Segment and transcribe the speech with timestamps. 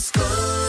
[0.00, 0.59] school.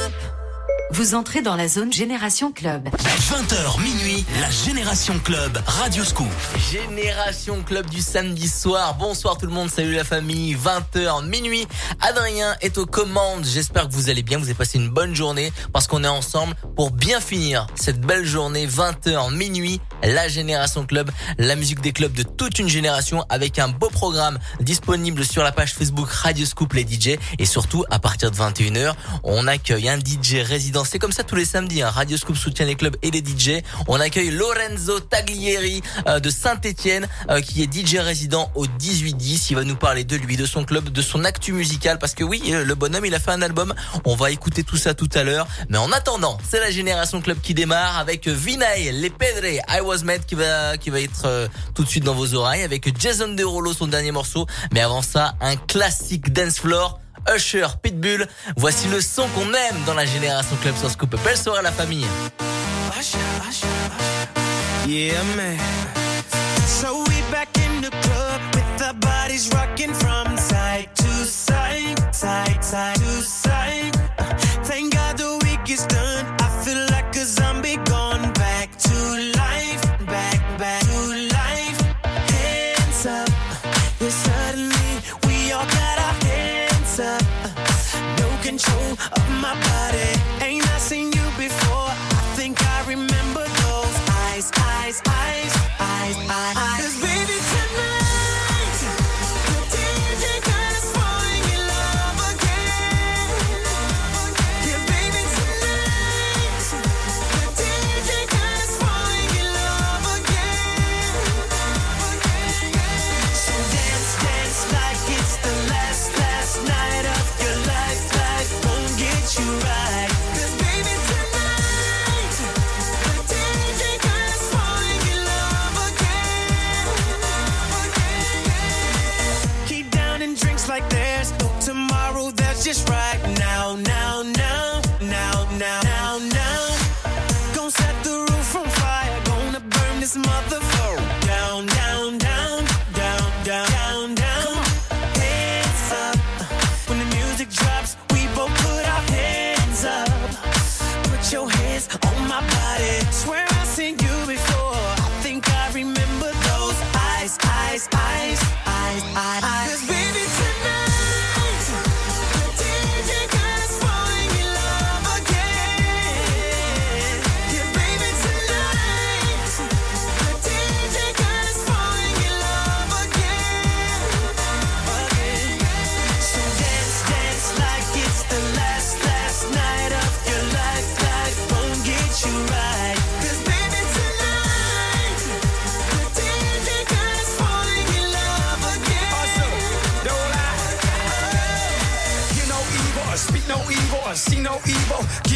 [0.93, 2.89] Vous entrez dans la zone Génération Club.
[2.89, 6.27] 20h minuit, la Génération Club, Radio Scoop.
[6.69, 8.95] Génération Club du samedi soir.
[8.95, 10.53] Bonsoir tout le monde, salut la famille.
[10.53, 11.65] 20h minuit.
[12.01, 13.45] Adrien est aux commandes.
[13.45, 16.55] J'espère que vous allez bien, vous avez passé une bonne journée parce qu'on est ensemble
[16.75, 18.67] pour bien finir cette belle journée.
[18.67, 23.69] 20h minuit, la Génération Club, la musique des clubs de toute une génération avec un
[23.69, 28.29] beau programme disponible sur la page Facebook Radio Scoop les DJ et surtout à partir
[28.29, 31.81] de 21h, on accueille un DJ résident c'est comme ça tous les samedis.
[31.81, 31.89] Hein.
[31.89, 33.63] Radio Scoop soutient les clubs et les DJ.
[33.87, 39.51] On accueille Lorenzo Taglieri euh, de Saint-Etienne euh, qui est DJ résident au 1810.
[39.51, 42.25] Il va nous parler de lui, de son club, de son actu musical parce que
[42.25, 43.73] oui, euh, le bonhomme il a fait un album.
[44.03, 45.47] On va écouter tout ça tout à l'heure.
[45.69, 50.03] Mais en attendant, c'est la génération club qui démarre avec Vinay, Les Pedre, I Was
[50.03, 53.71] Made qui va qui va être tout de suite dans vos oreilles avec Jason Derulo
[53.71, 54.45] son dernier morceau.
[54.73, 56.99] Mais avant ça, un classique dance floor
[57.33, 58.27] Usher, Pitbull.
[58.57, 61.15] Voici le son qu'on aime dans la génération Club sur Scoop.
[61.23, 62.05] Belle soirée à la famille.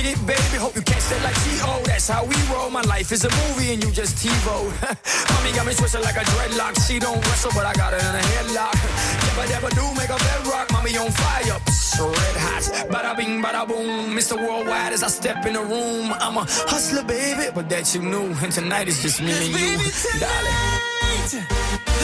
[0.06, 0.58] Get it, baby.
[0.62, 1.82] Hope you catch that like T.O.
[1.86, 2.70] That's how we roll.
[2.70, 4.70] My life is a movie and you just TiVo.
[5.34, 6.78] Mommy got me twisted like a dreadlock.
[6.86, 8.78] She don't wrestle, but I got her in a headlock.
[9.26, 10.72] Never, never do make a bedrock.
[10.72, 11.58] Mommy on fire.
[11.66, 12.64] Psst, red hot.
[12.94, 14.16] Bada bing, bada boom.
[14.16, 14.38] Mr.
[14.38, 16.14] Worldwide as I step in the room.
[16.20, 18.30] I'm a hustler, baby, but that you knew.
[18.44, 19.78] And tonight is just me and you,
[20.22, 20.54] darling.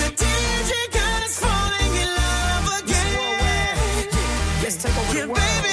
[0.01, 3.77] The DJ got us falling in love again.
[4.81, 5.37] Take over Yeah, the world.
[5.37, 5.70] baby,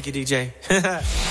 [0.00, 1.24] Thank you, DJ.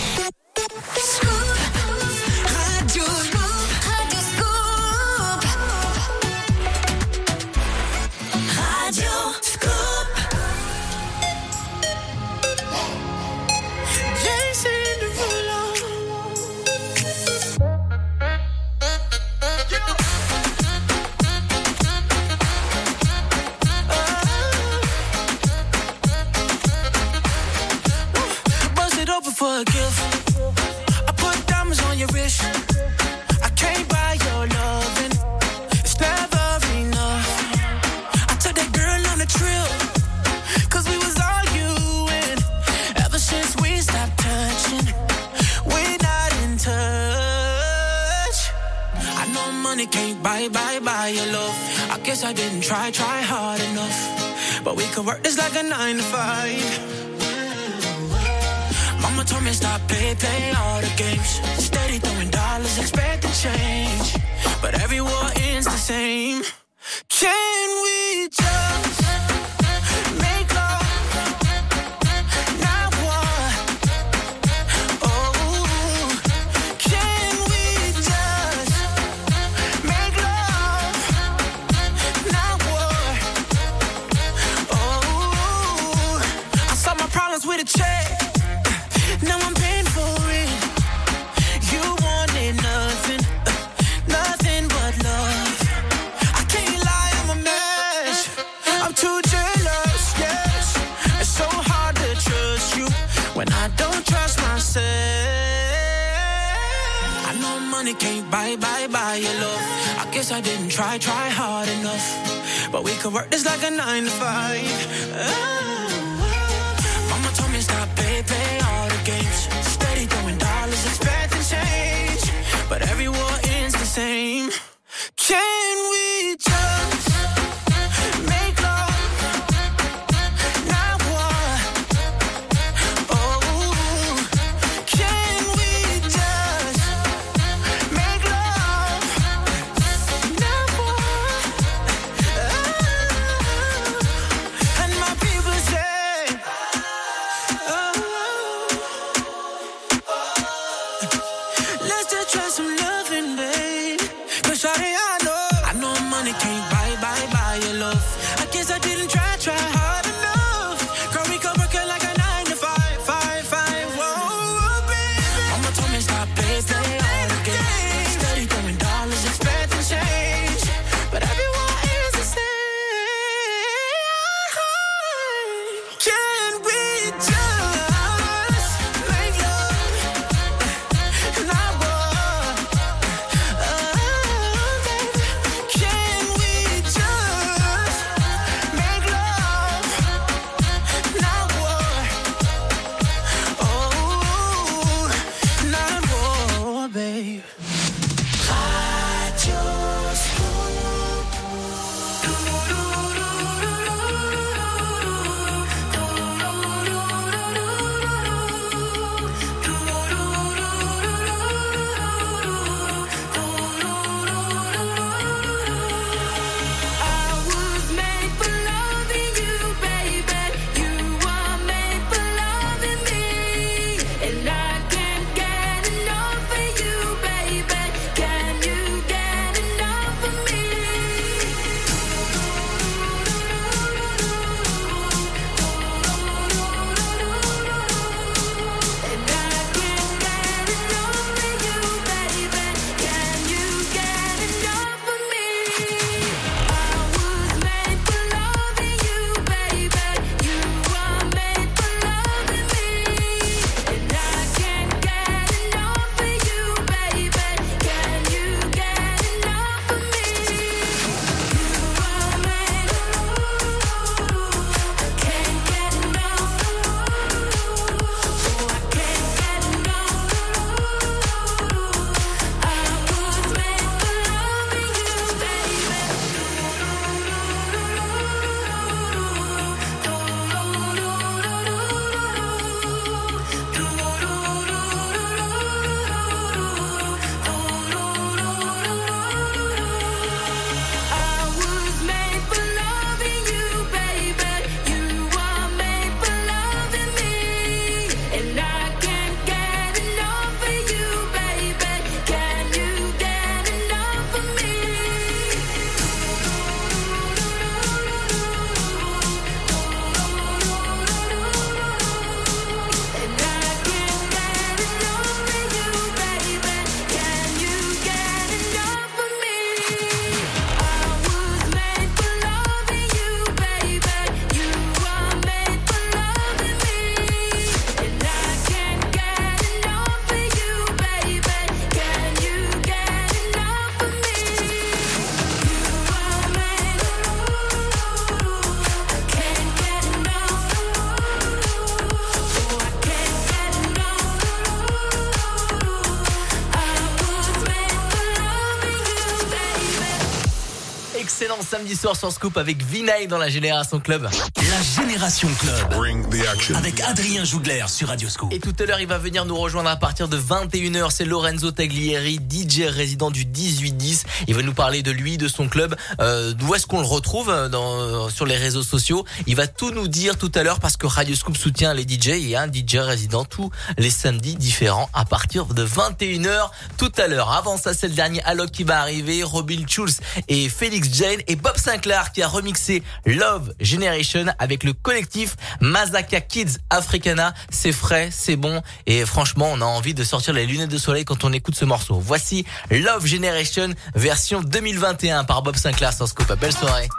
[351.78, 354.28] samedi soir sur Scoop avec Vinay dans la Génération Club.
[354.70, 356.76] La Génération Club.
[356.76, 358.52] Avec Adrien Jougler sur Radio Scoop.
[358.52, 361.10] Et tout à l'heure, il va venir nous rejoindre à partir de 21h.
[361.12, 364.24] C'est Lorenzo Taglieri, DJ résident du 1810.
[364.48, 365.96] Il va nous parler de lui, de son club.
[366.20, 369.24] Euh, D'où est-ce qu'on le retrouve euh, dans, sur les réseaux sociaux?
[369.46, 372.28] Il va tout nous dire tout à l'heure parce que Radio Scoop soutient les DJ.
[372.28, 377.12] Il y a un DJ résident tous les samedis différents à partir de 21h tout
[377.18, 377.52] à l'heure.
[377.52, 379.44] Avant ça, c'est le dernier Alok qui va arriver.
[379.44, 380.20] Robin Schulz
[380.50, 386.42] et Félix Jane et Bob Sinclair qui a remixé Love Generation avec le collectif Mazaka
[386.42, 387.54] Kids Africana.
[387.70, 391.26] C'est frais, c'est bon et franchement, on a envie de sortir les lunettes de soleil
[391.26, 392.20] quand on écoute ce morceau.
[392.20, 396.52] Voici Love Generation version 2021 par Bob Sinclair sur Scoop.
[396.60, 397.10] Belle soirée.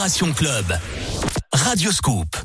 [0.00, 0.78] Génération Club.
[1.52, 2.39] Radio Scoop.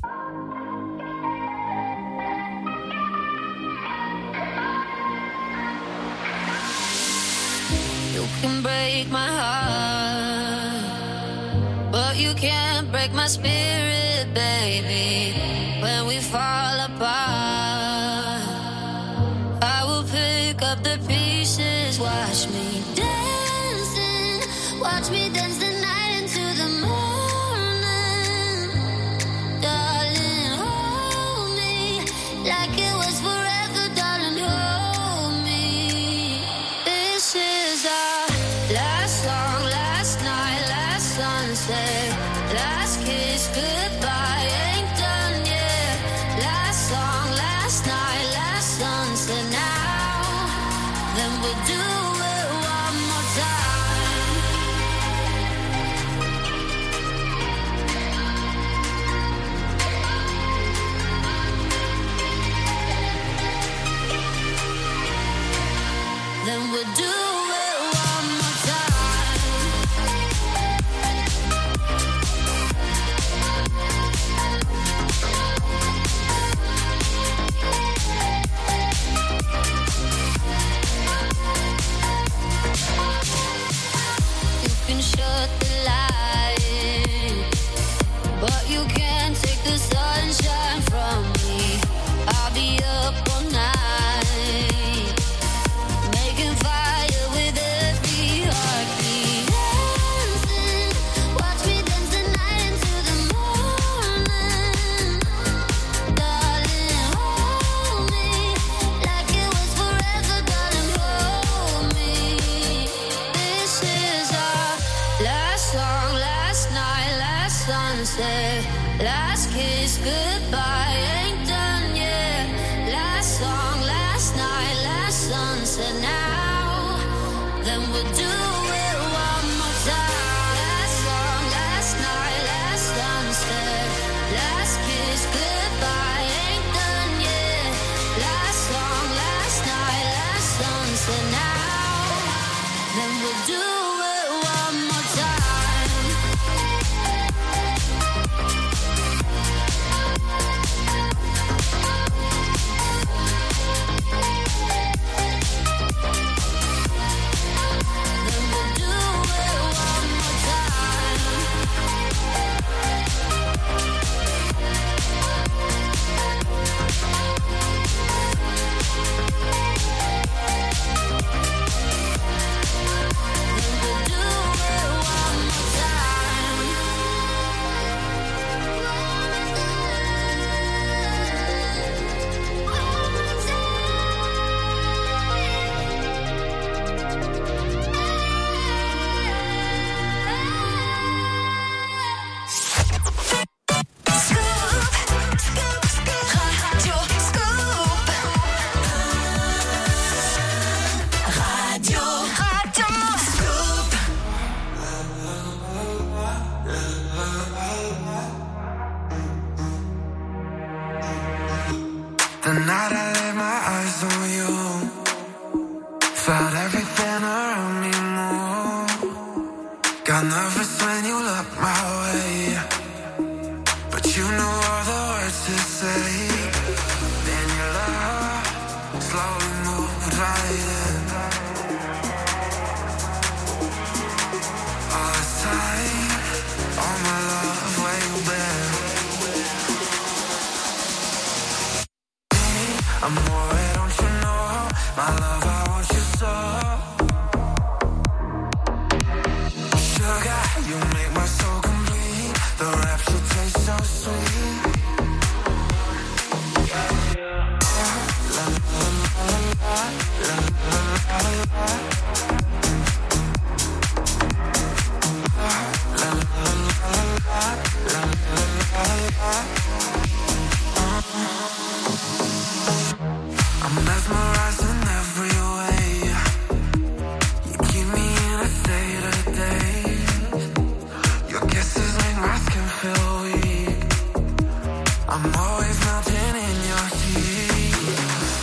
[285.07, 287.95] I'm always melting in your heat.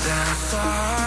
[0.05, 1.02] Then I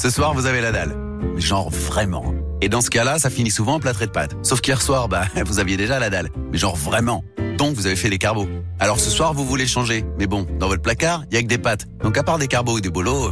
[0.00, 0.96] Ce soir, vous avez la dalle.
[1.36, 2.34] Genre vraiment.
[2.62, 4.34] Et dans ce cas-là, ça finit souvent en plâtré de pâtes.
[4.42, 6.30] Sauf qu'hier soir, bah, vous aviez déjà la dalle.
[6.50, 7.22] Mais genre vraiment.
[7.58, 8.48] Donc, vous avez fait les carbos.
[8.78, 10.06] Alors ce soir, vous voulez changer.
[10.18, 11.84] Mais bon, dans votre placard, il y a que des pâtes.
[12.02, 13.30] Donc à part des carbos et des bolos...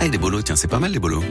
[0.00, 1.22] Ah, et des bolos, tiens, c'est pas mal les bolos.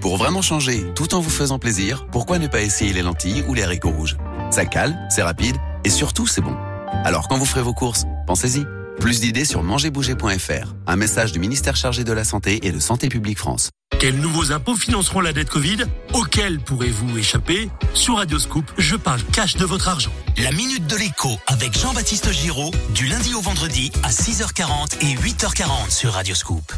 [0.00, 3.52] Pour vraiment changer, tout en vous faisant plaisir, pourquoi ne pas essayer les lentilles ou
[3.52, 4.16] les haricots rouges?
[4.50, 6.56] Ça cale, c'est rapide, et surtout, c'est bon.
[7.04, 8.64] Alors quand vous ferez vos courses, pensez-y.
[9.00, 10.74] Plus d'idées sur mangerbouger.fr.
[10.86, 13.68] Un message du ministère chargé de la Santé et de Santé publique France.
[13.98, 15.78] Quels nouveaux impôts financeront la dette Covid
[16.12, 20.12] Auxquels pourrez-vous échapper Sur Radioscoop, je parle cash de votre argent.
[20.36, 25.90] La minute de l'écho avec Jean-Baptiste Giraud du lundi au vendredi à 6h40 et 8h40
[25.90, 26.72] sur Radio Scoop.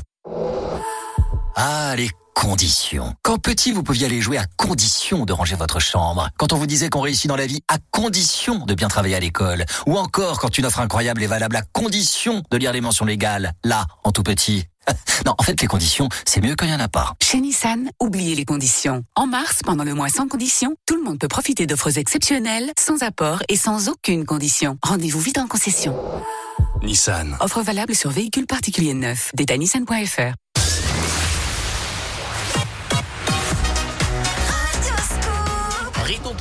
[1.57, 3.12] Ah, les condition.
[3.22, 6.31] Quand petit, vous pouviez aller jouer à condition de ranger votre chambre.
[6.38, 9.20] Quand on vous disait qu'on réussit dans la vie à condition de bien travailler à
[9.20, 9.66] l'école.
[9.87, 13.53] Ou encore quand une offre incroyable est valable à condition de lire les mentions légales.
[13.62, 14.64] Là, en tout petit.
[15.26, 17.12] Non, en fait, les conditions, c'est mieux quand il n'y en a pas.
[17.22, 19.05] Chez Nissan, oubliez les conditions.
[19.14, 23.03] En mars, pendant le mois sans conditions, tout le monde peut profiter d'offres exceptionnelles, sans
[23.03, 24.79] apport et sans aucune condition.
[24.83, 25.94] Rendez-vous vite en concession.
[26.83, 27.37] Nissan.
[27.40, 29.31] Offre valable sur véhicules particuliers neufs.
[29.35, 30.35] Détail nissan.fr.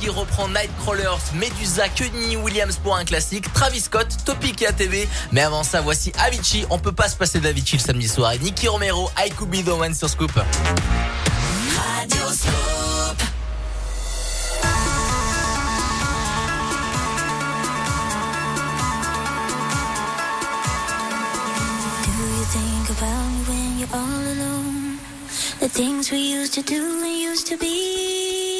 [0.00, 5.06] qui reprend Nightcrawlers, Medusa, Kenny Williams pour un classique, Travis Scott, Topic et ATV.
[5.32, 6.64] Mais avant ça, voici Avicii.
[6.70, 8.32] On peut pas se passer d'Avicii le samedi soir.
[8.32, 10.32] Et Nicky Romero, I Could Be The One sur Scoop.
[10.32, 10.40] Do
[22.26, 24.98] you think about me when you're all alone?
[25.60, 28.59] The things we used to do and used to be.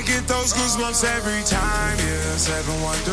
[0.00, 2.40] I get those goosebumps every time, yeah.
[2.40, 3.04] 713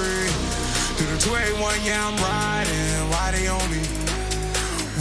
[0.96, 3.12] through the 281, yeah, I'm riding.
[3.12, 3.84] Why they on me?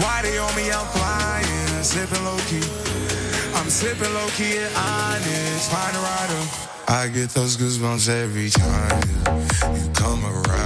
[0.03, 0.67] Why they on me?
[0.67, 2.67] I'm flying, slipping low key.
[3.55, 6.43] I'm slipping low key at honest, find a rider.
[6.89, 9.79] I get those goosebumps every time yeah.
[9.79, 10.66] you come around,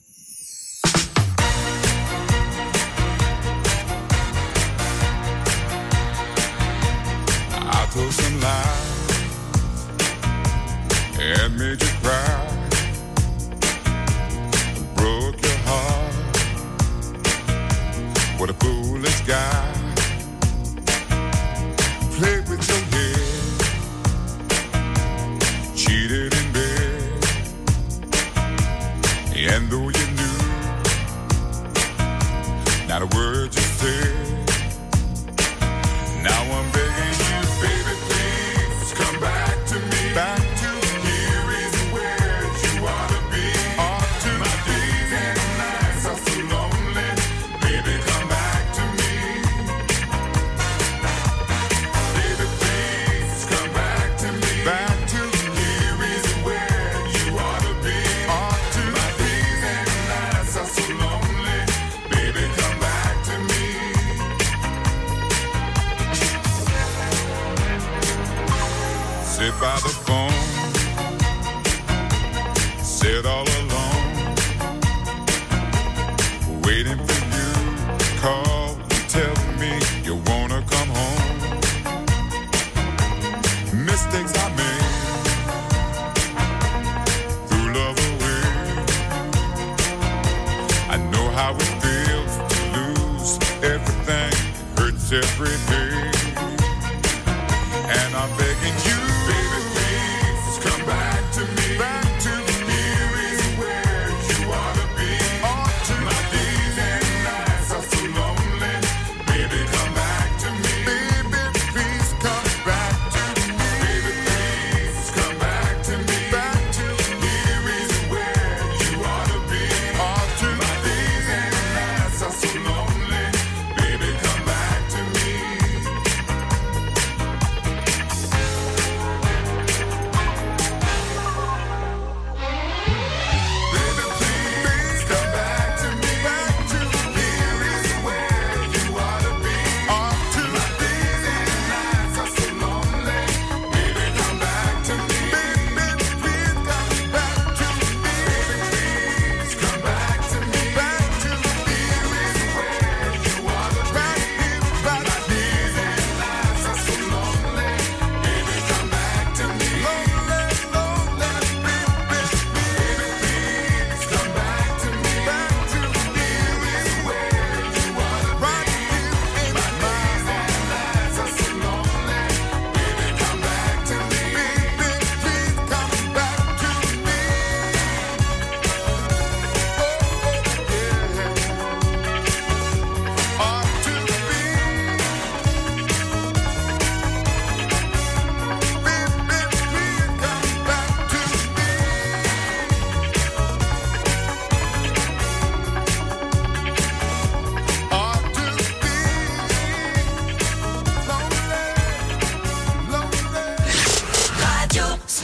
[8.51, 8.90] fly.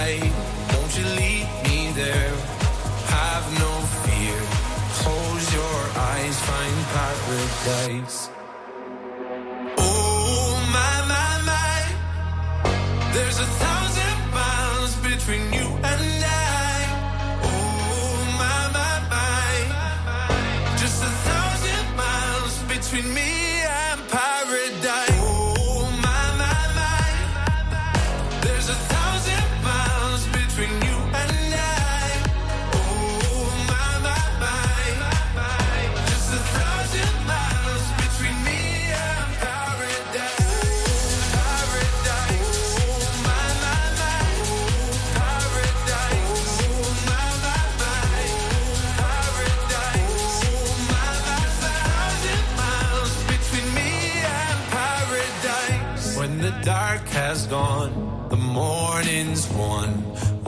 [0.00, 2.32] Don't you leave me there.
[3.16, 3.72] Have no
[4.04, 4.38] fear.
[5.00, 8.30] Close your eyes, find paradise.
[9.76, 13.12] Oh, my, my, my.
[13.12, 15.59] There's a thousand miles between you.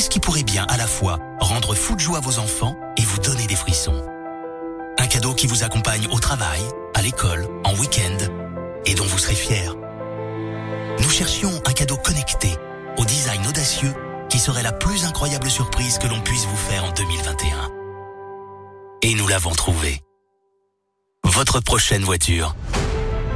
[0.00, 3.18] Qu'est-ce qui pourrait bien à la fois rendre fou de joie vos enfants et vous
[3.18, 4.02] donner des frissons
[4.96, 6.62] Un cadeau qui vous accompagne au travail,
[6.94, 8.16] à l'école, en week-end
[8.86, 9.74] et dont vous serez fier.
[11.00, 12.48] Nous cherchions un cadeau connecté,
[12.96, 13.92] au design audacieux,
[14.30, 17.70] qui serait la plus incroyable surprise que l'on puisse vous faire en 2021.
[19.02, 20.00] Et nous l'avons trouvé.
[21.24, 22.56] Votre prochaine voiture.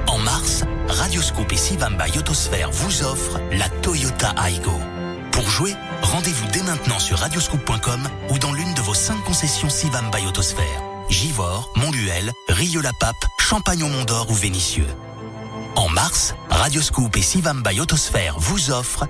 [0.07, 4.81] En mars, Radioscoop et Sivamba Yotosphère vous offrent la Toyota Aygo.
[5.31, 5.75] Pour jouer,
[6.05, 10.83] rendez-vous dès maintenant sur radioscoop.com ou dans l'une de vos cinq concessions Sivamba Yotosphère.
[11.09, 14.87] Givors, Montluel, Rieux-la-Pape, Champagne-au-Mont-d'Or ou Vénissieux.
[15.77, 19.07] En mars, Radioscoop et Sivamba Yotosphère vous offrent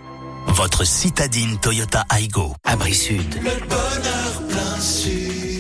[0.47, 2.55] votre citadine Toyota Aygo.
[2.65, 3.35] Abri Sud.
[3.43, 5.54] Le bonheur plein sud.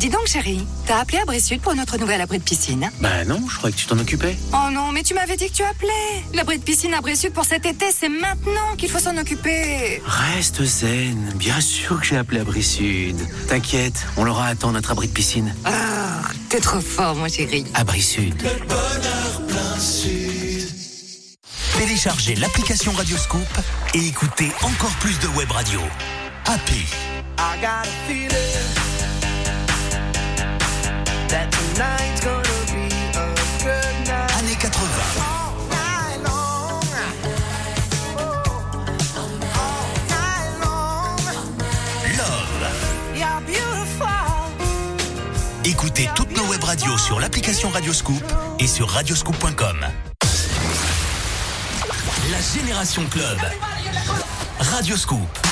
[0.00, 3.38] Dis donc, chérie, t'as appelé Abri Sud pour notre nouvel abri de piscine Bah non,
[3.46, 4.34] je croyais que tu t'en occupais.
[4.54, 6.24] Oh non, mais tu m'avais dit que tu appelais.
[6.32, 10.00] L'abri de piscine Abri Sud pour cet été, c'est maintenant qu'il faut s'en occuper.
[10.06, 13.18] Reste zen, bien sûr que j'ai appelé Abri Sud.
[13.46, 15.54] T'inquiète, on l'aura à temps notre abri de piscine.
[15.66, 17.66] Ah, t'es trop fort, mon chéri.
[17.74, 18.40] Abri Sud.
[18.42, 20.66] Le bonheur plein sud.
[21.76, 23.58] Téléchargez l'application Radioscoop
[23.92, 25.80] et écoutez encore plus de web radio.
[26.46, 26.86] Happy,
[27.38, 28.49] I got a
[34.38, 34.86] années 80,
[35.18, 36.80] All night long.
[39.54, 41.16] All night long.
[42.16, 42.64] Love.
[45.64, 48.22] Écoutez toutes nos web radios sur l'application Radioscoop
[48.58, 49.86] et sur radioscoop.com.
[52.30, 53.38] La Génération Club.
[54.58, 55.49] Radioscoop.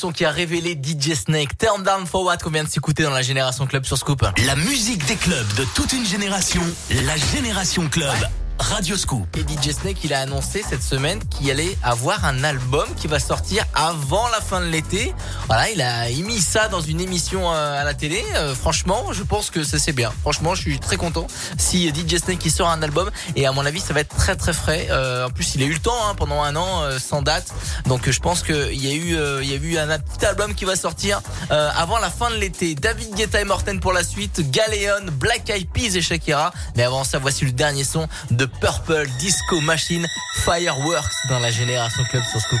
[0.00, 3.10] Son qui a révélé DJ Snake, Turn Down For What qu'on vient de s'écouter dans
[3.10, 4.24] la Génération Club sur Scoop.
[4.46, 6.62] La musique des clubs de toute une génération,
[7.04, 8.14] la Génération Club.
[8.60, 9.26] Radio Scoop.
[9.36, 13.18] Et DJ Snake, il a annoncé cette semaine qu'il allait avoir un album qui va
[13.18, 15.14] sortir avant la fin de l'été.
[15.46, 18.22] Voilà, il a mis ça dans une émission euh, à la télé.
[18.36, 20.12] Euh, franchement, je pense que ça c'est bien.
[20.20, 21.26] Franchement, je suis très content
[21.58, 23.10] si DJ Snake il sort un album.
[23.34, 24.88] Et à mon avis, ça va être très très frais.
[24.90, 27.52] Euh, en plus, il a eu le temps hein, pendant un an euh, sans date.
[27.90, 30.24] Donc, je pense qu'il y a eu, euh, il y a eu un, un petit
[30.24, 31.20] album qui va sortir
[31.50, 32.76] euh, avant la fin de l'été.
[32.76, 34.48] David Guetta et Morten pour la suite.
[34.52, 36.52] Galéon, Black Eyed Peas et Shakira.
[36.76, 42.04] Mais avant ça, voici le dernier son de Purple Disco Machine Fireworks dans la Génération
[42.12, 42.60] Club sur Scoop.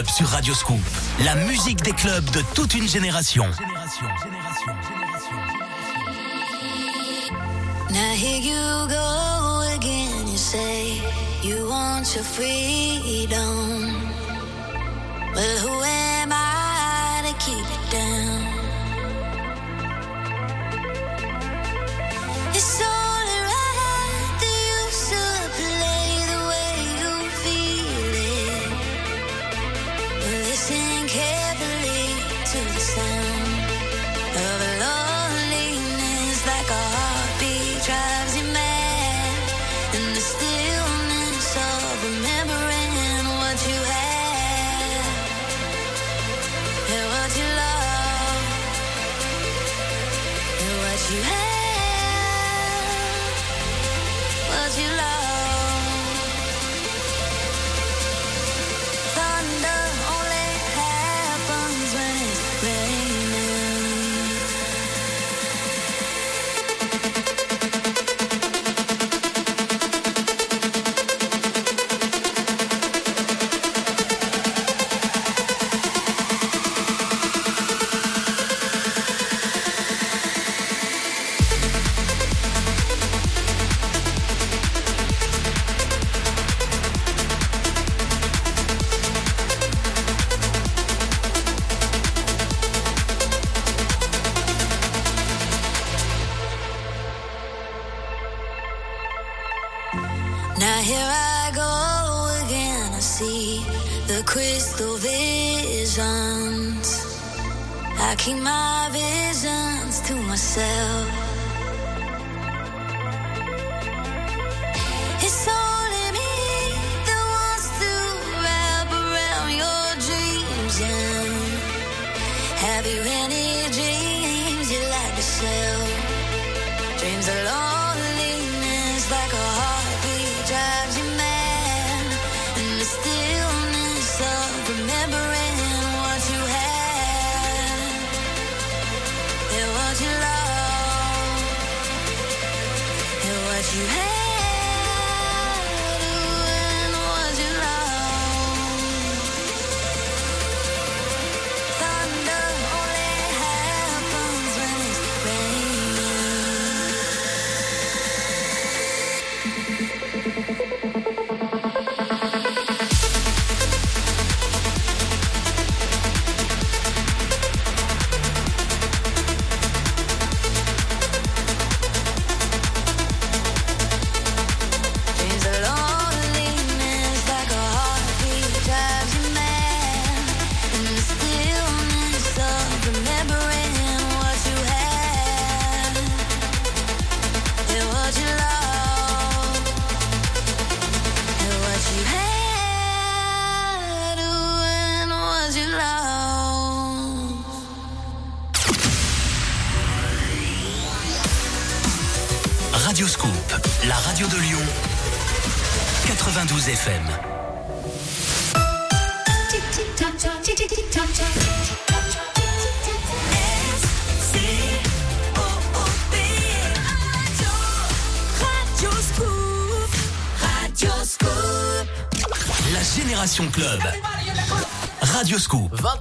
[0.00, 0.80] Club sur Radio Scoop.
[1.26, 3.44] La musique des clubs de toute une génération.
[3.52, 5.36] génération, génération, génération
[7.90, 11.02] Now here you go again, you say
[11.42, 13.92] you want your freedom.
[15.34, 16.29] Well, who am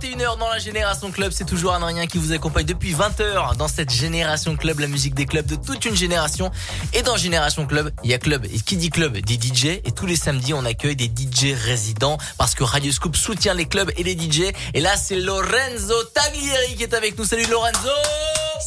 [0.09, 3.91] 21h dans la Génération Club, c'est toujours Adrien qui vous accompagne depuis 20h dans cette
[3.91, 6.49] Génération Club, la musique des clubs de toute une génération.
[6.93, 8.45] Et dans Génération Club, il y a club.
[8.45, 9.65] Et qui dit club dit DJ.
[9.65, 13.65] Et tous les samedis, on accueille des DJ résidents parce que Radio Scoop soutient les
[13.65, 14.51] clubs et les DJ.
[14.73, 17.25] Et là, c'est Lorenzo Taglieri qui est avec nous.
[17.25, 17.89] Salut Lorenzo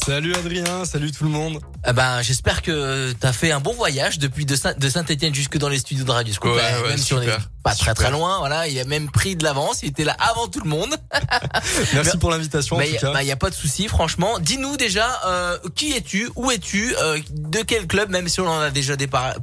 [0.05, 1.59] Salut Adrien, salut tout le monde.
[1.87, 5.57] Eh ben, j'espère que t'as fait un bon voyage depuis de Saint- de Saint-Etienne jusque
[5.57, 6.51] dans les studios de Radio Scoop.
[6.51, 9.09] Ouais, ouais, même si on est super, pas très très loin, voilà, il a même
[9.09, 10.93] pris de l'avance, il était là avant tout le monde.
[11.93, 13.13] Merci pour l'invitation en Mais tout y a- cas.
[13.13, 14.39] bah, a pas de souci, franchement.
[14.39, 18.59] Dis-nous déjà euh, qui es-tu, où es-tu, euh, de quel club, même si on en
[18.59, 18.95] a déjà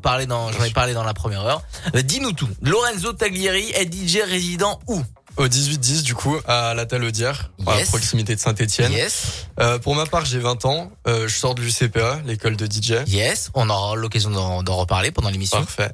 [0.02, 1.62] parlé dans, j'en ai parlé dans la première heure.
[1.94, 2.48] Euh, Dis-nous tout.
[2.62, 5.00] Lorenzo Taglieri est DJ résident où?
[5.36, 8.92] Au 18-10 du coup à la Talaudière, à proximité de Saint-Etienne.
[8.92, 9.46] Yes.
[9.82, 12.94] pour ma part j'ai 20 ans, Euh, je sors de l'UCPA, l'école de DJ.
[13.06, 14.30] Yes, on aura l'occasion
[14.62, 15.58] d'en reparler pendant l'émission.
[15.58, 15.92] Parfait.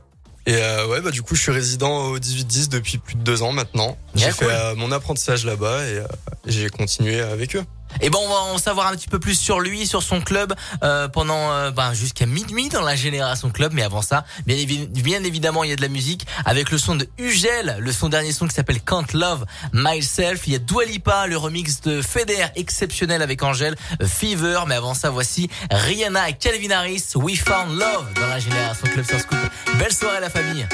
[0.49, 3.43] Et euh, ouais bah du coup je suis résident au 18-10 depuis plus de deux
[3.43, 3.97] ans maintenant.
[4.15, 4.55] J'ai Yeah, fait cool.
[4.55, 6.07] euh, mon apprentissage là-bas et euh,
[6.47, 7.65] j'ai continué avec eux.
[8.01, 10.55] Et ben on va en savoir un petit peu plus sur lui, sur son club
[10.83, 13.73] euh, pendant euh, ben, jusqu'à minuit dans la génération club.
[13.75, 16.79] Mais avant ça, bien, évi- bien évidemment, il y a de la musique avec le
[16.79, 20.47] son de Ugel, le son dernier son qui s'appelle Can't Love Myself.
[20.47, 24.61] Il y a Dua Lipa, le remix de Feder exceptionnel avec Angèle, euh, Fever.
[24.67, 29.07] Mais avant ça, voici Rihanna et Calvin Harris, We Found Love dans la génération club
[29.07, 29.39] sur Scoop.
[29.79, 30.67] Belle soirée la famille.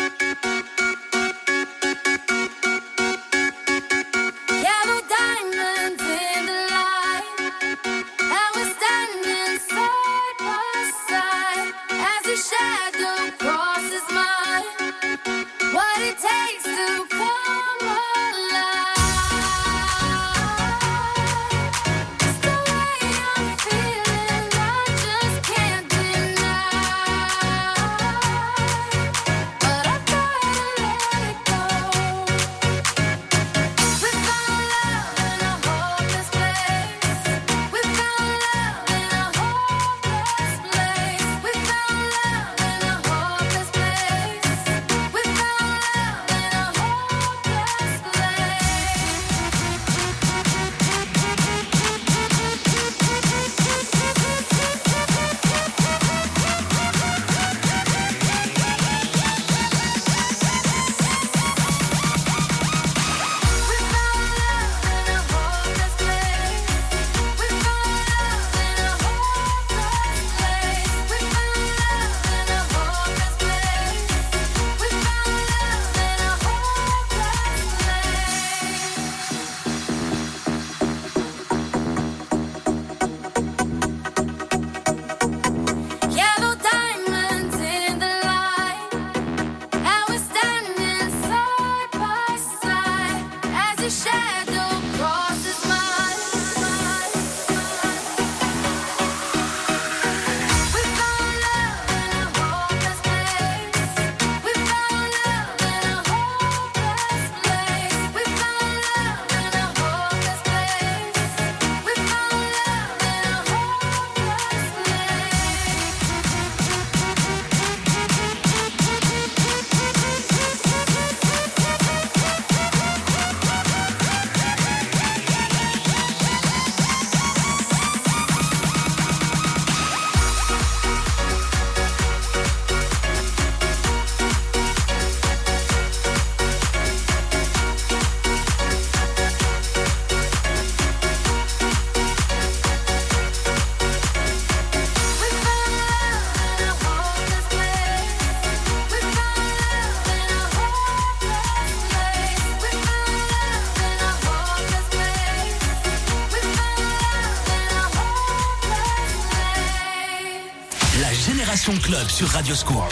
[161.62, 162.82] Génération Club sur Radio Scoop.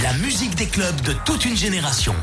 [0.00, 2.14] La musique des clubs de toute une génération.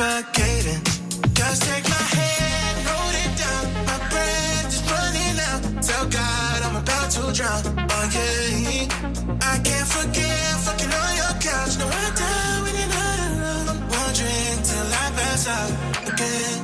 [0.00, 0.82] Suffocating.
[1.34, 3.64] Just take my hand, hold it down.
[3.88, 5.62] My breath is running out.
[5.88, 7.62] Tell God I'm about to drown.
[7.94, 11.72] Oh yeah, I can't forget fucking on your couch.
[11.80, 13.66] No, I die when you're not around.
[13.98, 15.70] One drink till I pass out
[16.10, 16.58] again.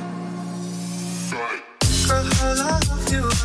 [2.07, 3.36] Girl, I love you.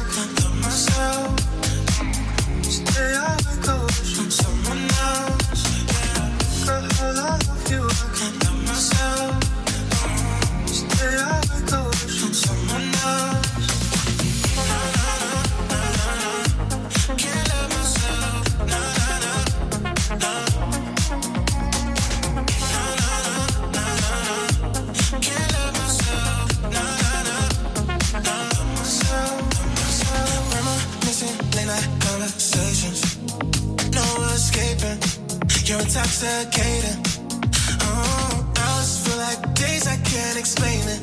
[35.72, 37.00] You're intoxicating.
[37.80, 41.00] Oh, hours feel like days I can't explain it.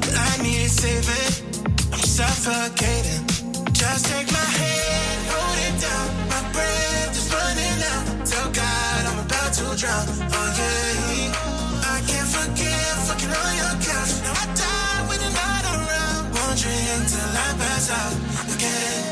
[0.00, 1.28] But I need saving.
[1.92, 3.22] I'm suffocating.
[3.74, 6.08] Just take my hand, hold it down.
[6.32, 8.04] My breath is running out.
[8.24, 10.06] Tell God I'm about to drown.
[10.08, 14.12] Oh yeah, I can't forget fucking on your couch.
[14.24, 16.32] Now I die when you're not around.
[16.56, 19.11] Drink till I pass out again.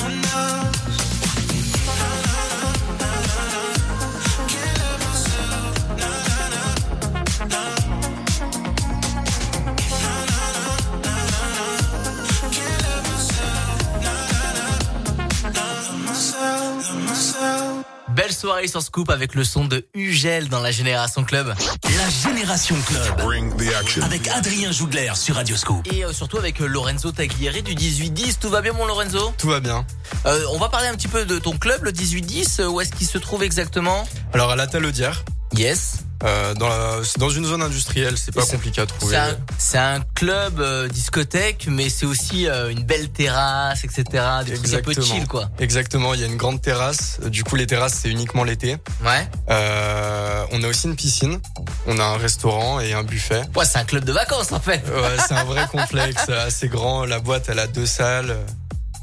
[18.15, 21.53] Belle soirée sur Scoop avec le son de Ugel dans la Génération Club.
[21.83, 24.03] La Génération Club.
[24.03, 25.87] Avec Adrien Jougler sur Radio Scoop.
[25.91, 28.39] Et euh, surtout avec euh, Lorenzo Taglieri du 18-10.
[28.39, 29.33] Tout va bien mon Lorenzo?
[29.37, 29.85] Tout va bien.
[30.25, 32.61] Euh, On va parler un petit peu de ton club, le 18-10.
[32.61, 34.07] Euh, Où est-ce qu'il se trouve exactement?
[34.33, 35.23] Alors à la Talaudière.
[35.55, 35.99] Yes.
[36.23, 39.17] Euh, dans, la- c'est dans une zone industrielle, c'est pas compliqué à trouver.
[39.57, 44.03] C'est un, club euh, discothèque, mais c'est aussi euh, une belle terrasse, etc.
[44.45, 45.49] Des trucs un peu chill, quoi.
[45.59, 47.19] Exactement, il y a une grande terrasse.
[47.21, 48.77] Du coup, les terrasses, c'est uniquement l'été.
[49.03, 49.27] Ouais.
[49.49, 51.39] Euh, on a aussi une piscine,
[51.87, 53.41] on a un restaurant et un buffet.
[53.55, 54.83] Ouais, c'est un club de vacances, en fait.
[54.87, 57.05] Ouais, c'est un vrai complexe, assez grand.
[57.05, 58.37] La boîte, elle a deux salles.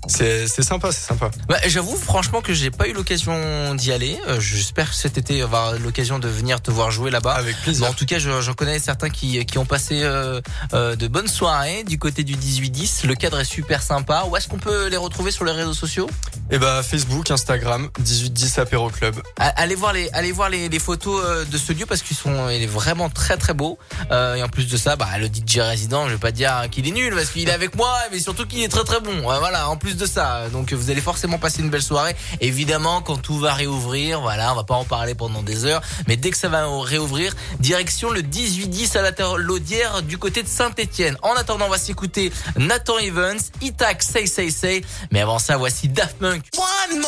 [0.09, 1.31] C'est sympa, c'est sympa.
[1.49, 4.19] Bah, J'avoue franchement que j'ai pas eu l'occasion d'y aller.
[4.27, 7.33] Euh, J'espère cet été avoir l'occasion de venir te voir jouer là-bas.
[7.35, 7.83] Avec plaisir.
[7.85, 10.41] Mais en tout cas, je- j'en connais certains qui, qui ont passé euh,
[10.73, 13.07] euh, de bonnes soirées du côté du 18-10.
[13.07, 14.25] Le cadre est super sympa.
[14.29, 16.09] Où est-ce qu'on peut les retrouver sur les réseaux sociaux?
[16.51, 19.17] Et bah Facebook, Instagram, 1810 Apéro Club.
[19.37, 22.63] Allez voir les allez voir les, les photos de ce lieu parce qu'ils sont il
[22.63, 23.79] est vraiment très très beau
[24.11, 26.91] et en plus de ça bah le DJ résident je vais pas dire qu'il est
[26.93, 29.77] nul parce qu'il est avec moi mais surtout qu'il est très très bon voilà en
[29.77, 30.49] plus de ça.
[30.51, 32.17] Donc vous allez forcément passer une belle soirée.
[32.41, 36.17] Évidemment quand tout va réouvrir voilà on va pas en parler pendant des heures mais
[36.17, 41.17] dès que ça va réouvrir direction le 18-10 à la Laudière du côté de Saint-Etienne
[41.23, 44.85] en attendant on va s'écouter Nathan Evans Itac Say Say Say.
[45.11, 46.45] Mais avant ça voici Daft Punk.
[46.57, 47.03] One.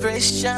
[0.00, 0.57] Celebration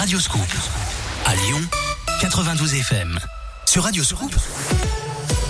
[0.00, 0.48] Radio Scoop.
[1.26, 1.60] À Lyon,
[2.22, 3.20] 92 FM.
[3.66, 4.34] Sur Radio Scoop,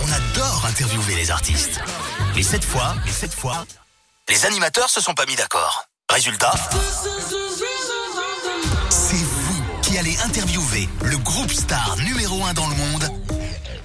[0.02, 1.80] on adore interviewer les artistes.
[2.34, 3.64] Mais cette fois, mais cette fois,
[4.28, 5.84] les animateurs se sont pas mis d'accord.
[6.10, 6.52] Résultat,
[8.90, 13.08] c'est vous qui allez interviewer le groupe star numéro 1 dans le monde,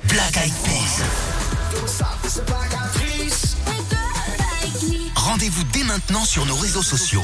[0.06, 1.04] Black Eyed Peas.
[5.36, 7.22] Rendez-vous dès maintenant sur nos réseaux sociaux.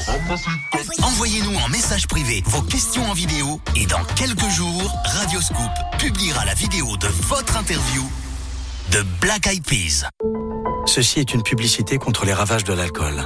[1.02, 6.44] Envoyez-nous en message privé vos questions en vidéo et dans quelques jours, Radio Scoop publiera
[6.44, 8.06] la vidéo de votre interview
[8.90, 10.10] de Black Eyed Peas.
[10.84, 13.24] Ceci est une publicité contre les ravages de l'alcool.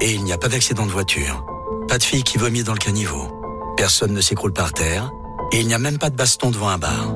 [0.00, 1.44] Et il n'y a pas d'accident de voiture.
[1.88, 3.42] Pas de fille qui vomit dans le caniveau.
[3.76, 5.10] Personne ne s'écroule par terre.
[5.50, 7.12] Et il n'y a même pas de baston devant un bar.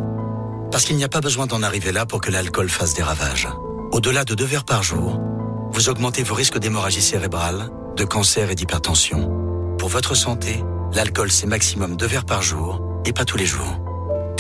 [0.73, 3.47] Parce qu'il n'y a pas besoin d'en arriver là pour que l'alcool fasse des ravages.
[3.93, 5.21] Au-delà de deux verres par jour,
[5.83, 9.77] vous augmentez vos risques d'hémorragie cérébrale, de cancer et d'hypertension.
[9.81, 13.82] Pour votre santé, l'alcool c'est maximum deux verres par jour et pas tous les jours.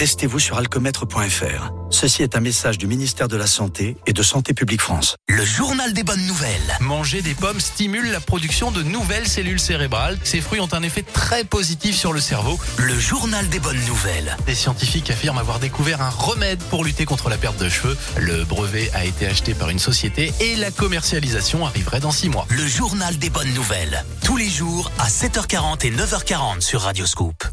[0.02, 1.70] Testez-vous sur alcomètre.fr.
[1.90, 5.14] Ceci est un message du ministère de la Santé et de Santé publique France.
[5.28, 6.76] Le journal des bonnes nouvelles.
[6.80, 10.18] Manger des pommes stimule la production de nouvelles cellules cérébrales.
[10.24, 12.58] Ces fruits ont un effet très positif sur le cerveau.
[12.78, 14.36] Le journal des bonnes nouvelles.
[14.44, 17.96] Des scientifiques affirment avoir découvert un remède pour lutter contre la perte de cheveux.
[18.18, 22.48] Le brevet a été acheté par une société et la commercialisation arriverait dans six mois.
[22.50, 24.04] Le journal des bonnes nouvelles.
[24.24, 27.44] Tous les jours à 7h40 et 9h40 sur Radio Scoop.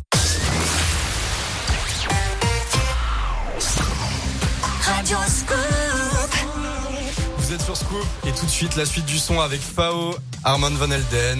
[7.75, 11.39] Sur Scoop et tout de suite la suite du son avec Fao, Armand Van Elden,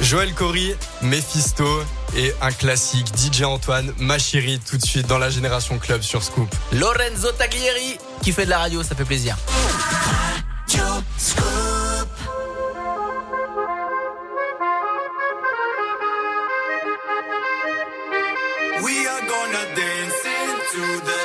[0.00, 1.82] Joël Cory, Mephisto
[2.16, 6.22] et un classique DJ Antoine, Ma chérie, tout de suite dans la Génération Club sur
[6.22, 6.48] Scoop.
[6.72, 9.36] Lorenzo Taglieri qui fait de la radio, ça fait plaisir.
[10.68, 11.44] Radio Scoop.
[18.82, 21.21] We are gonna dance into the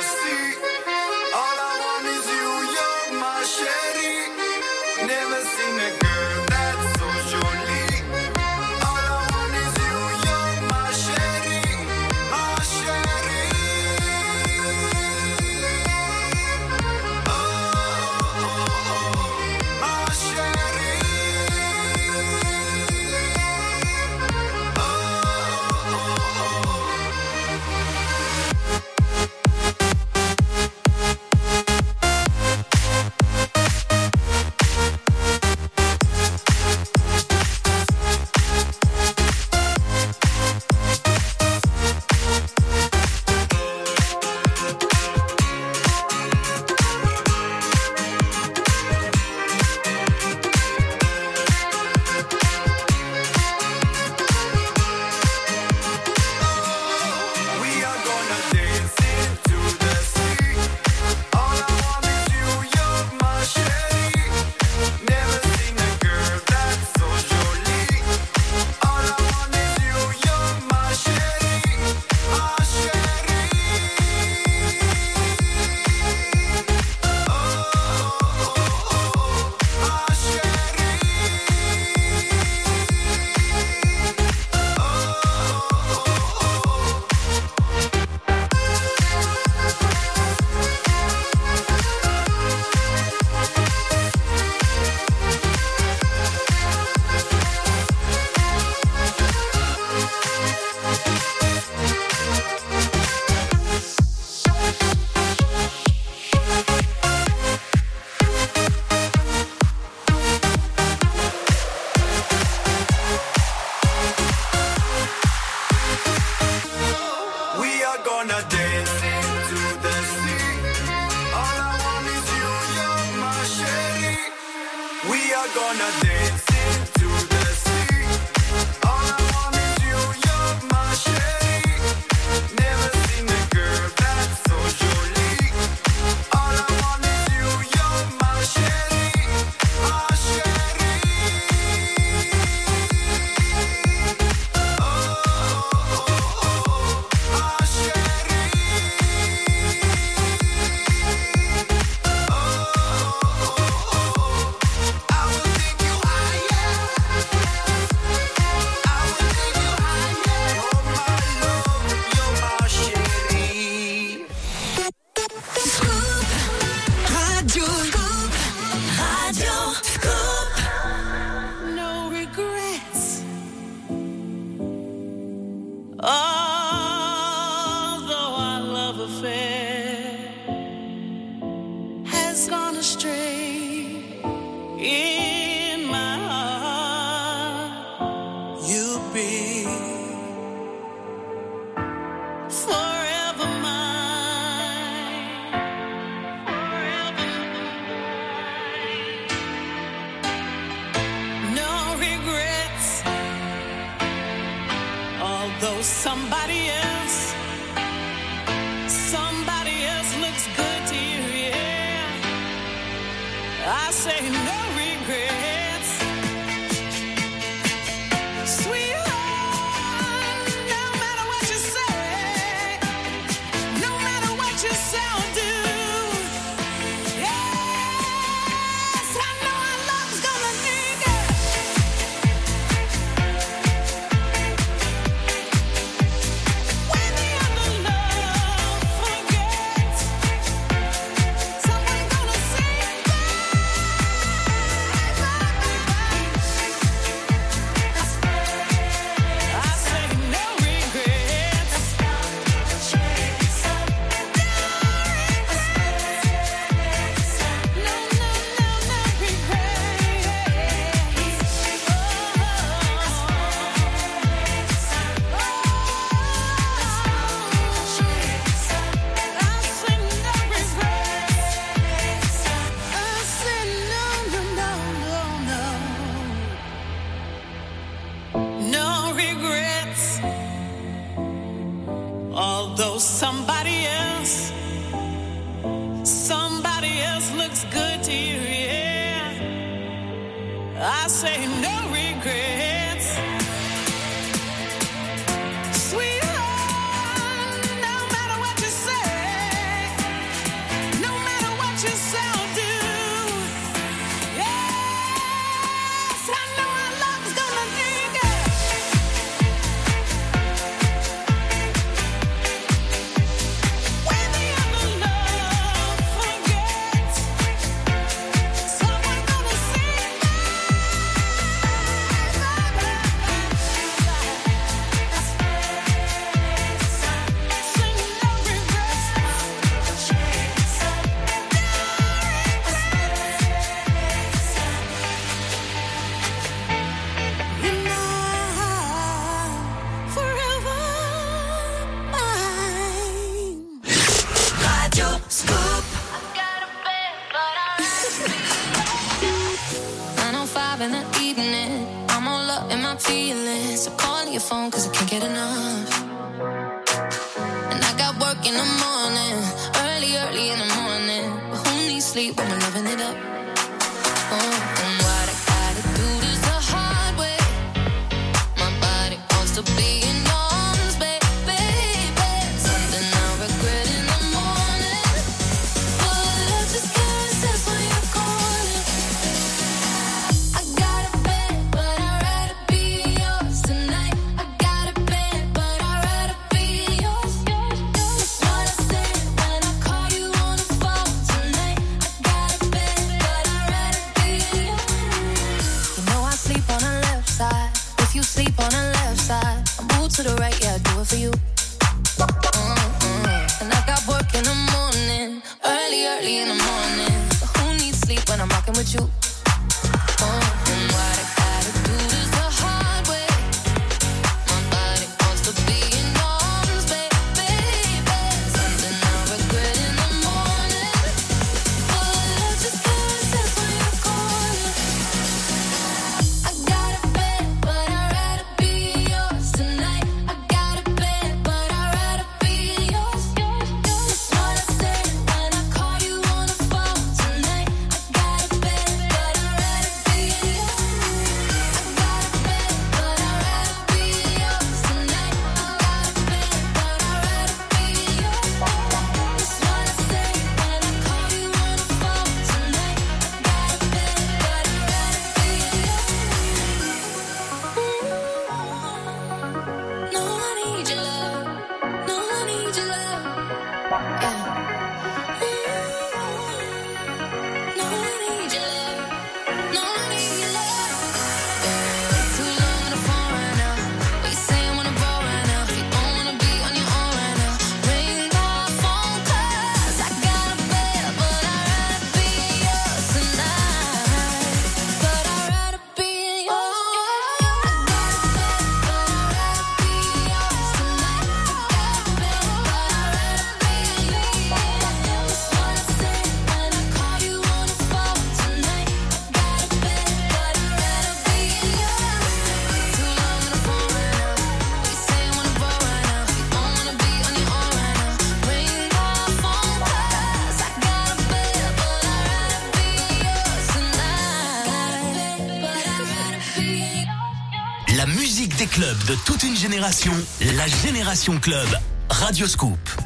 [519.80, 521.68] la Génération Club.
[522.08, 522.97] Radio Scoop.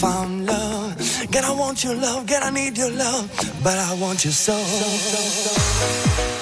[0.00, 0.96] Found love.
[1.30, 3.30] Girl, I want your love, girl, I need your love.
[3.62, 4.56] But I want you so.
[4.56, 6.35] So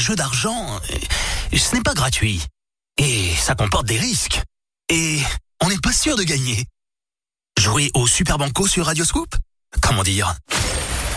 [0.00, 2.42] jeu d'argent, euh, ce n'est pas gratuit.
[2.96, 4.42] Et ça comporte des risques.
[4.88, 5.20] Et
[5.60, 6.66] on n'est pas sûr de gagner.
[7.58, 9.34] Jouer au Super Banco sur Radio Scoop?
[9.80, 10.34] Comment dire?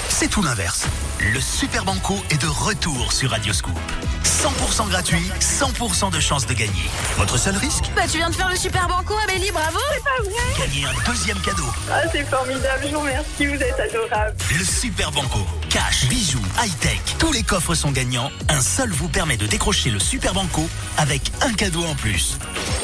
[0.10, 0.86] C'est tout l'inverse.
[1.32, 3.80] Le Super Banco est de retour sur Radio Scoop.
[4.24, 6.90] 100% gratuit, 100% de chance de gagner.
[7.18, 10.22] Votre seul risque Bah, tu viens de faire le super banco, Amélie, bravo C'est pas
[10.22, 11.64] vrai Gagner un deuxième cadeau.
[11.90, 14.36] Ah, c'est formidable, je vous remercie, vous êtes adorable.
[14.58, 15.40] Le Super Banco.
[15.70, 18.30] Cash, bijoux, high-tech, tous les coffres sont gagnants.
[18.50, 20.68] Un seul vous permet de décrocher le Super Banco
[20.98, 22.38] avec un cadeau en plus.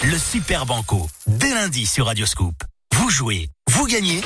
[0.04, 1.10] Le Super Banco.
[1.28, 2.56] Dès lundi sur Radio Scoop.
[2.96, 4.22] Vous jouez, vous gagnez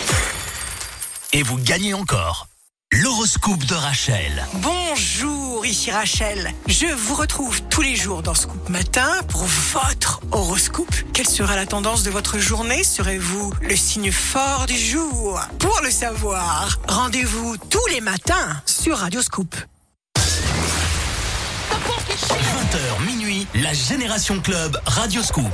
[1.32, 2.48] et vous gagnez encore.
[3.02, 4.46] L'horoscope de Rachel.
[4.54, 6.54] Bonjour, ici Rachel.
[6.68, 9.44] Je vous retrouve tous les jours dans Scoop Matin pour
[9.74, 10.94] votre horoscope.
[11.12, 12.84] Quelle sera la tendance de votre journée?
[12.84, 15.42] Serez-vous le signe fort du jour?
[15.58, 19.56] Pour le savoir, rendez-vous tous les matins sur Radio Scoop.
[22.16, 25.50] 20h minuit, la Génération Club Radio Scoop.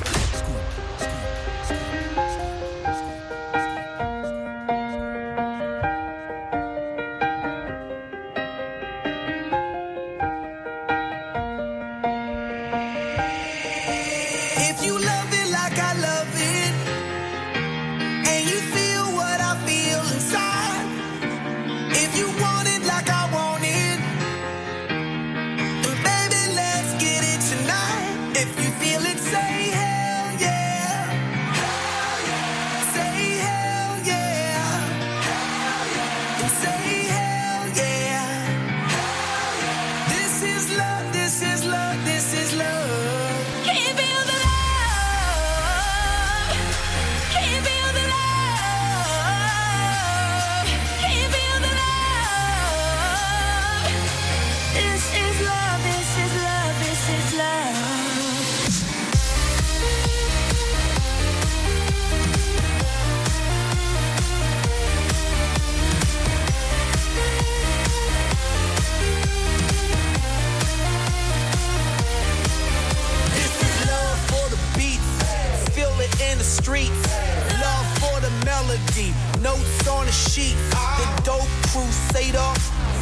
[80.39, 80.95] On.
[80.99, 82.51] The dope crusader,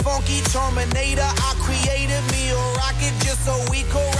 [0.03, 1.21] funky terminator.
[1.21, 4.16] I created me a rocket just so we could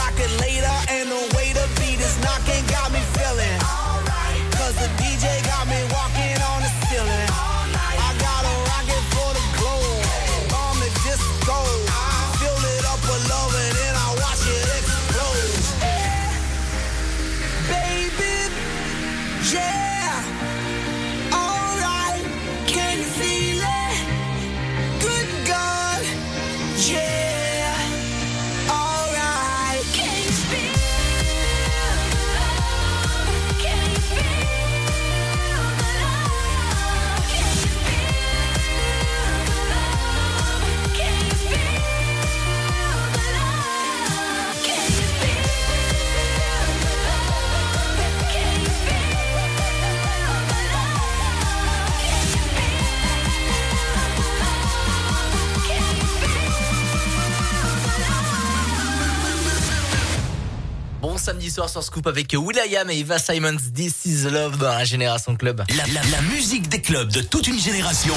[61.78, 63.58] sur Scoop avec Will.i.am et Eva Simons.
[63.76, 65.64] This is Love dans la Génération Club.
[65.70, 68.16] La, la- la musique des clubs de toute une génération.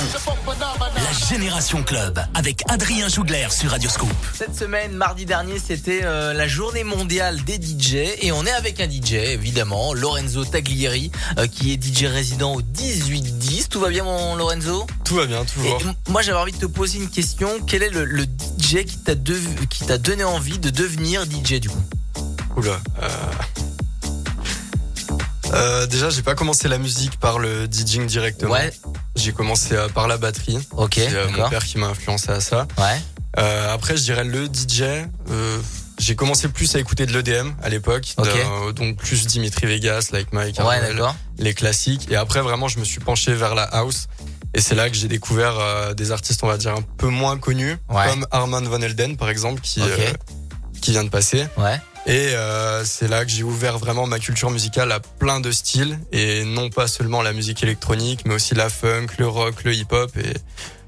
[0.96, 4.08] La Génération Club avec Adrien Jougler sur Radio Scoop.
[4.32, 8.80] Cette semaine, mardi dernier, c'était euh, la journée mondiale des DJ et on est avec
[8.80, 13.68] un DJ, évidemment, Lorenzo Taglieri, euh, qui est DJ résident au 1810.
[13.68, 14.86] Tout va bien, mon Lorenzo?
[15.04, 15.80] Tout va bien, toujours.
[15.82, 17.50] Et moi, j'avais envie de te poser une question.
[17.66, 21.60] Quel est le, le DJ qui t'a dev- qui t'a donné envie de devenir DJ
[21.60, 21.82] du coup?
[22.56, 22.80] Oula.
[23.02, 23.08] euh,
[25.52, 28.52] euh, déjà, j'ai pas commencé la musique par le DJing directement.
[28.52, 28.72] Ouais.
[29.16, 30.58] J'ai commencé euh, par la batterie.
[30.76, 32.66] Ok, C'est euh, mon père qui m'a influencé à ça.
[32.78, 33.00] Ouais.
[33.72, 34.82] Après, je dirais le DJ.
[35.98, 38.26] j'ai commencé plus à écouter de l'EDM à l'époque, Ok.
[38.26, 40.80] d'un- donc plus Dimitri Vegas, Like Mike, Ouais,
[41.38, 42.06] les classiques.
[42.10, 44.06] Et après, vraiment, je me suis penché vers la house.
[44.54, 47.76] Et c'est là que j'ai découvert des artistes, on va dire, un peu moins connus,
[47.88, 48.04] Ouais.
[48.08, 49.80] comme Armand Van Helden, par exemple, qui,
[50.80, 51.46] qui vient de passer.
[51.56, 51.78] Ouais.
[52.10, 55.96] Et euh, c'est là que j'ai ouvert vraiment ma culture musicale à plein de styles
[56.10, 60.10] et non pas seulement la musique électronique, mais aussi la funk, le rock, le hip-hop.
[60.16, 60.34] Et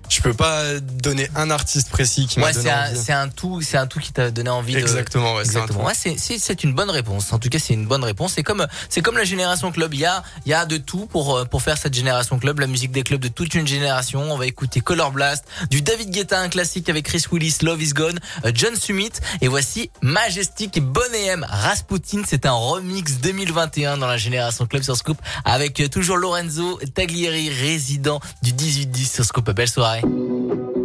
[0.08, 2.96] je peux pas donner un artiste précis qui m'a Ouais, donné envie.
[3.02, 5.38] c'est un tout, c'est un tout qui t'a donné envie Exactement, de.
[5.38, 5.84] ouais, c'est un Exactement.
[5.86, 7.32] Ouais, c'est, c'est une bonne réponse.
[7.32, 8.32] En tout cas, c'est une bonne réponse.
[8.34, 9.94] C'est comme, c'est comme la génération club.
[9.94, 12.60] Il y a, il y a de tout pour, euh, pour faire cette génération club.
[12.60, 14.22] La musique des clubs de toute une génération.
[14.32, 17.92] On va écouter Color Blast, du David Guetta, un classique avec Chris Willis, Love is
[17.92, 19.12] Gone, euh, John Summit.
[19.40, 21.46] Et voici Majestic et Bonnet M.
[21.48, 22.22] Rasputin.
[22.28, 27.50] C'est un remix 2021 dans la génération club sur Scoop avec euh, toujours Lorenzo Taglieri,
[27.50, 29.50] résident du 1810 sur Scoop.
[29.52, 30.01] Belle soirée.
[30.02, 30.81] Bye.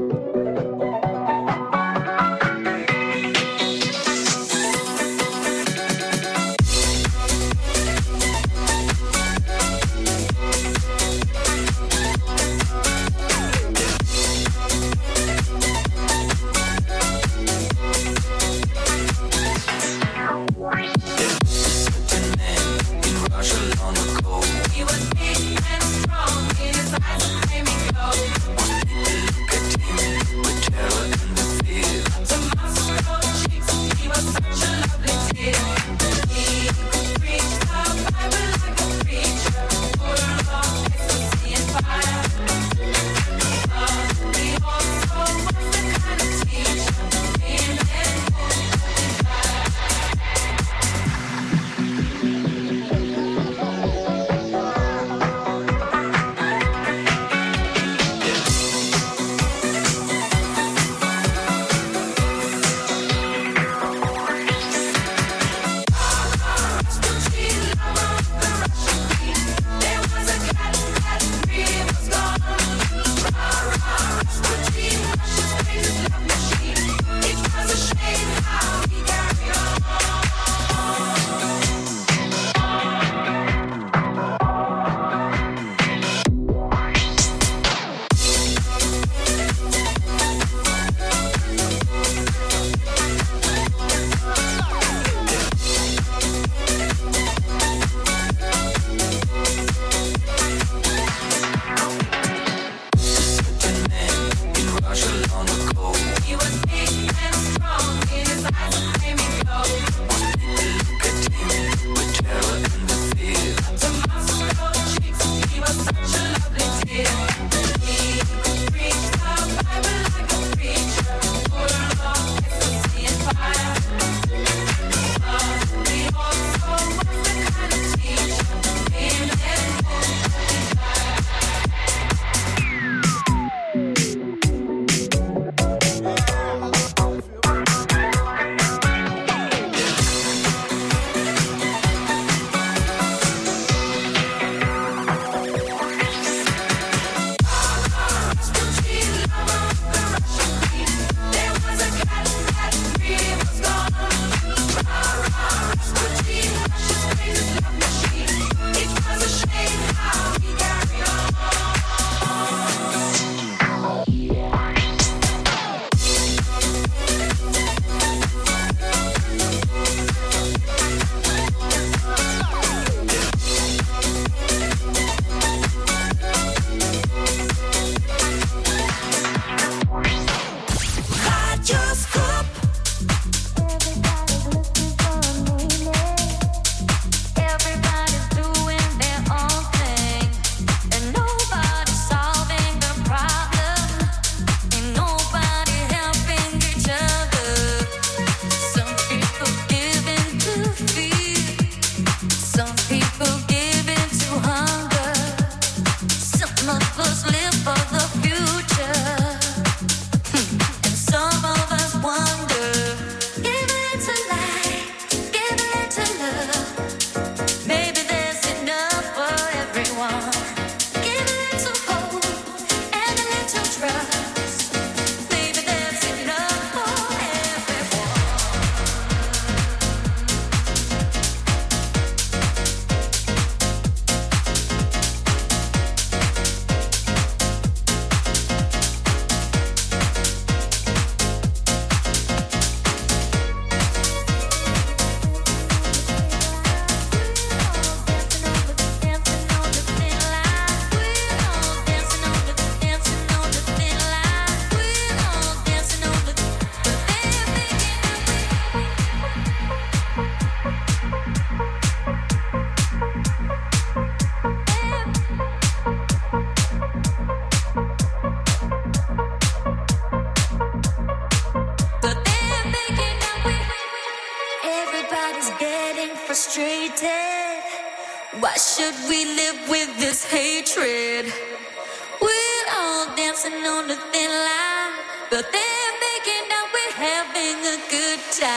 [288.31, 288.56] time.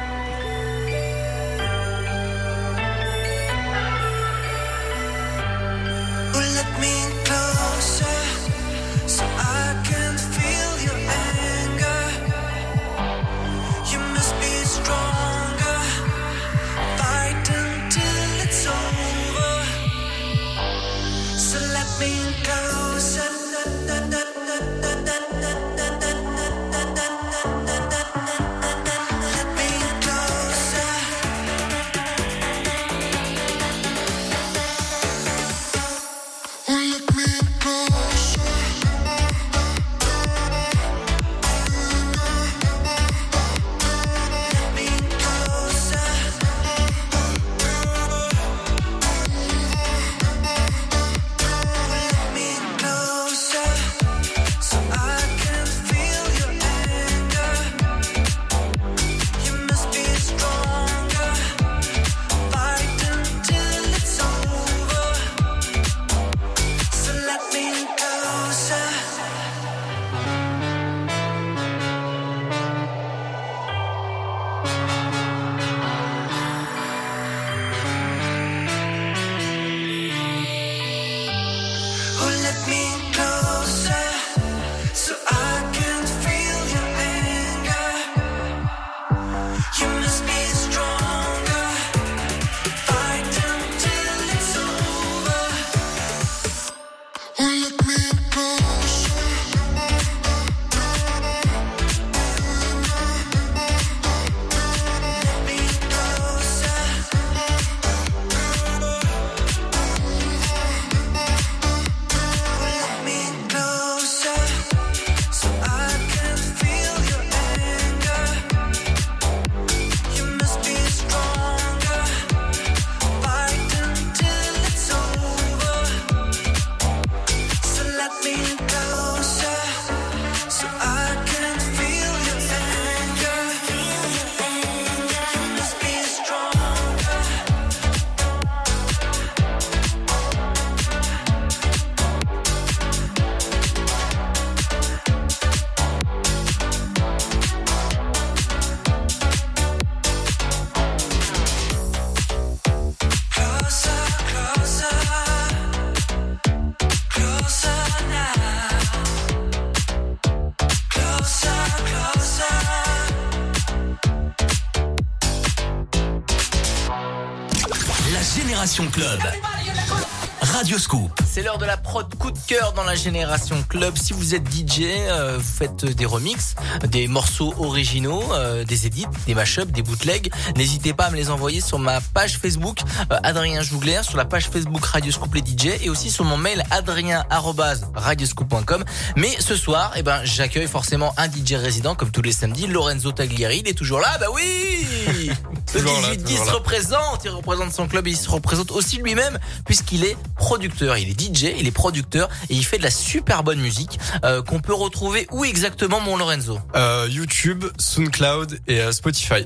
[171.29, 173.97] C'est l'heure de la prod coup de cœur dans la Génération Club.
[173.97, 176.55] Si vous êtes DJ, euh, vous faites des remixes,
[176.87, 181.29] des morceaux originaux, euh, des edits, des mashups, des bootlegs, n'hésitez pas à me les
[181.29, 182.79] envoyer sur ma page Facebook
[183.11, 186.37] euh, Adrien Jougler, sur la page Facebook Radio Scoop les DJ et aussi sur mon
[186.37, 188.85] mail adrien@radioscoop.com.
[189.17, 193.11] Mais ce soir, eh ben j'accueille forcément un DJ résident comme tous les samedis, Lorenzo
[193.11, 194.17] Taglieri, il est toujours là.
[194.19, 195.29] Bah oui.
[195.73, 196.51] Le Toujours là, 18 toujours 10 là.
[196.53, 200.17] représente, il représente son club et il se représente aussi lui-même puisqu'il est
[200.51, 203.97] producteur, il est DJ, il est producteur et il fait de la super bonne musique
[204.25, 206.59] euh, qu'on peut retrouver où exactement mon Lorenzo?
[206.75, 209.45] Euh, YouTube, SoundCloud et euh, Spotify.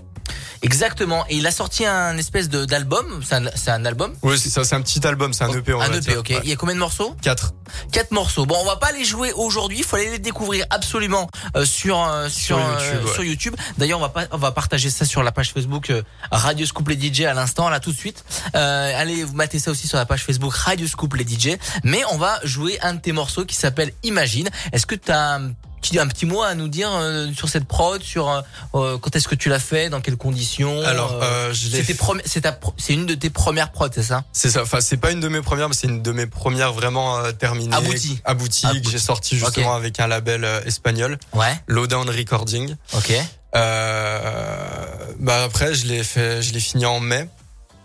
[0.66, 4.14] Exactement, et il a sorti un espèce de d'album, c'est un, c'est un album?
[4.24, 5.74] Oui, c'est ça, c'est un petit album, c'est un EP.
[5.74, 6.20] On un va EP, dire.
[6.20, 6.30] ok.
[6.30, 6.42] Ouais.
[6.44, 7.16] Il y a combien de morceaux?
[7.22, 7.54] Quatre.
[7.92, 8.46] Quatre morceaux.
[8.46, 9.78] Bon, on va pas les jouer aujourd'hui.
[9.80, 13.14] Il faut aller les découvrir absolument euh, sur euh, sur Sur euh, ouais.
[13.14, 13.56] sur YouTube.
[13.78, 15.92] D'ailleurs, on va pas on va partager ça sur la page Facebook
[16.32, 18.24] Radio Scoop les DJ à l'instant là tout de suite.
[18.56, 21.58] Euh, allez, vous matez ça aussi sur la page Facebook Radio Scoop les DJ.
[21.84, 24.50] Mais on va jouer un de tes morceaux qui s'appelle Imagine.
[24.72, 25.40] Est-ce que tu as
[25.86, 28.42] petit, un petit mot à nous dire euh, sur cette prod, sur euh,
[28.76, 31.20] euh, quand est-ce que tu l'as fait, dans quelles conditions Alors,
[31.54, 34.24] c'est une de tes premières prods, c'est ça?
[34.32, 34.64] C'est ça.
[34.64, 37.76] Enfin, c'est pas une de mes premières, mais c'est une de mes premières vraiment terminées.
[37.76, 38.82] Abouties, Abouties.
[38.82, 41.18] que j'ai sorti justement avec un label espagnol.
[41.34, 41.56] Ouais.
[41.68, 42.76] Lowdown Recording.
[42.94, 43.14] Ok.
[43.54, 47.28] Bah après, je l'ai fait, je l'ai fini en mai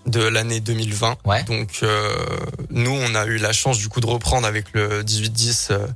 [0.06, 1.18] de l'année 2020.
[1.24, 1.42] Ouais.
[1.44, 2.14] Donc euh,
[2.70, 5.86] nous, on a eu la chance du coup de reprendre avec le 18-10 euh,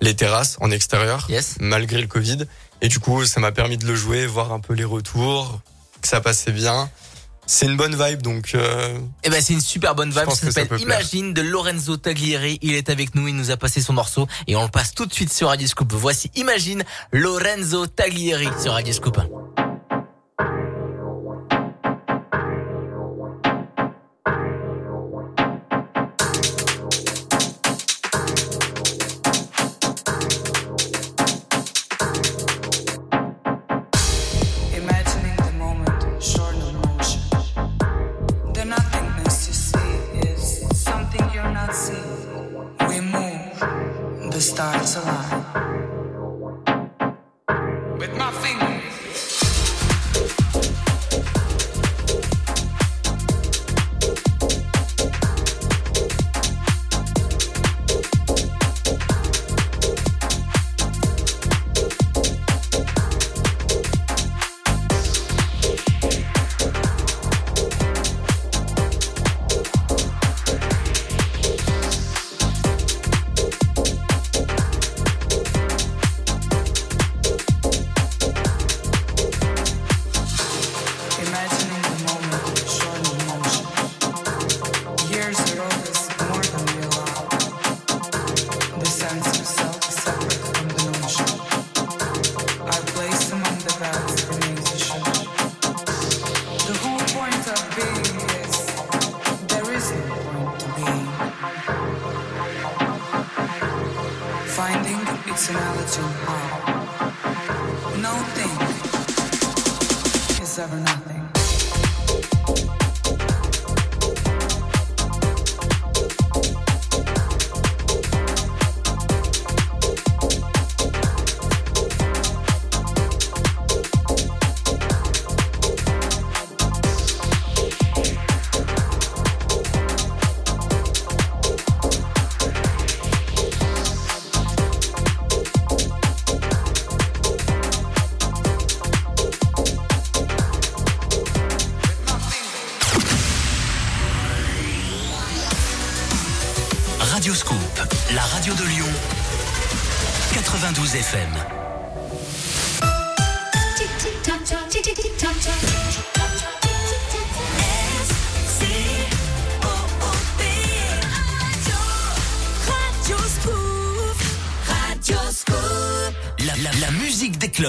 [0.00, 1.56] les terrasses en extérieur, Yes.
[1.60, 2.44] malgré le Covid.
[2.82, 5.60] Et du coup, ça m'a permis de le jouer, voir un peu les retours,
[6.02, 6.90] que ça passait bien.
[7.48, 10.66] C'est une bonne vibe, donc euh, Eh ben c'est une super bonne vibe, ça s'appelle
[10.66, 10.80] plaire.
[10.80, 12.58] Imagine de Lorenzo Taglieri.
[12.60, 15.06] Il est avec nous, il nous a passé son morceau et on le passe tout
[15.06, 15.92] de suite sur Radio Scoop.
[15.92, 16.82] Voici Imagine
[17.12, 19.20] Lorenzo Taglieri sur Radio Scoop.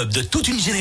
[0.05, 0.77] De toute une génération.